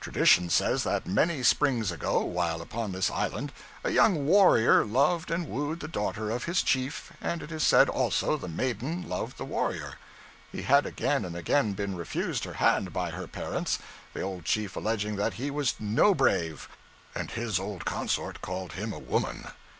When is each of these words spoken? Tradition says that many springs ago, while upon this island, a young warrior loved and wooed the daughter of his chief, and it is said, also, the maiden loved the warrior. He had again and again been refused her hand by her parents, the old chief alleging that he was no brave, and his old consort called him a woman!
Tradition 0.00 0.50
says 0.50 0.82
that 0.82 1.06
many 1.06 1.40
springs 1.44 1.92
ago, 1.92 2.24
while 2.24 2.60
upon 2.60 2.90
this 2.90 3.12
island, 3.12 3.52
a 3.84 3.92
young 3.92 4.26
warrior 4.26 4.84
loved 4.84 5.30
and 5.30 5.48
wooed 5.48 5.78
the 5.78 5.86
daughter 5.86 6.30
of 6.32 6.46
his 6.46 6.64
chief, 6.64 7.12
and 7.20 7.44
it 7.44 7.52
is 7.52 7.62
said, 7.62 7.88
also, 7.88 8.36
the 8.36 8.48
maiden 8.48 9.08
loved 9.08 9.36
the 9.38 9.44
warrior. 9.44 9.92
He 10.50 10.62
had 10.62 10.84
again 10.84 11.24
and 11.24 11.36
again 11.36 11.74
been 11.74 11.94
refused 11.94 12.42
her 12.42 12.54
hand 12.54 12.92
by 12.92 13.10
her 13.10 13.28
parents, 13.28 13.78
the 14.14 14.20
old 14.20 14.44
chief 14.44 14.74
alleging 14.74 15.14
that 15.14 15.34
he 15.34 15.48
was 15.48 15.74
no 15.78 16.12
brave, 16.12 16.68
and 17.14 17.30
his 17.30 17.60
old 17.60 17.84
consort 17.84 18.40
called 18.40 18.72
him 18.72 18.92
a 18.92 18.98
woman! 18.98 19.46